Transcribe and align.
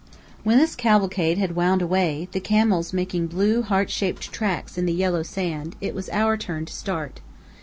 When 0.43 0.57
this 0.57 0.75
cavalcade 0.75 1.37
had 1.37 1.55
wound 1.55 1.79
away, 1.83 2.27
the 2.31 2.39
camels 2.39 2.91
making 2.91 3.27
blue 3.27 3.61
heart 3.61 3.91
shaped 3.91 4.31
tracks 4.31 4.75
in 4.75 4.87
the 4.87 4.93
yellow 4.93 5.21
sand, 5.21 5.75
it 5.79 5.93
was 5.93 6.09
our 6.09 6.37
turn 6.37 6.65
to 6.65 6.73
start. 6.73 7.21